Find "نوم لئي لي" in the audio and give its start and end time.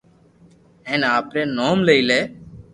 1.57-2.21